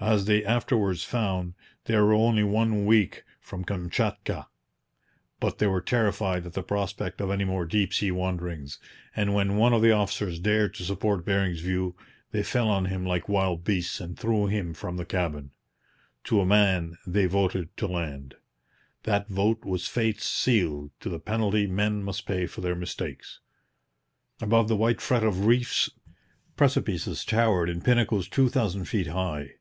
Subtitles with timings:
[0.00, 1.54] As they afterwards found,
[1.86, 4.46] they were only one week from Kamchatka;
[5.40, 8.78] but they were terrified at the prospect of any more deep sea wanderings,
[9.16, 11.96] and when one of the officers dared to support Bering's view,
[12.30, 15.50] they fell on him like wild beasts and threw him from the cabin.
[16.26, 18.36] To a man they voted to land.
[19.02, 23.40] That vote was fate's seal to the penalty men must pay for their mistakes.
[24.40, 25.90] Above the white fret of reefs
[26.56, 29.54] precipices towered in pinnacles two thousand feet high.